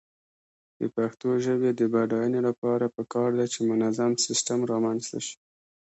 د 0.79 0.81
پښتو 0.95 1.29
ژبې 1.45 1.71
د 1.79 1.81
بډاینې 1.93 2.41
لپاره 2.47 2.93
پکار 2.95 3.29
ده 3.37 3.45
چې 3.53 3.59
منظم 3.69 4.11
سیسټم 4.25 4.59
رامنځته 4.71 5.17
شي. 5.25 5.37